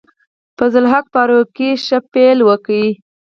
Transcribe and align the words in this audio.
فضل 0.57 0.81
الحق 0.85 1.05
فاروقي 1.13 1.69
ښه 1.85 1.99
پیل 2.13 2.39
کوي. 2.65 2.89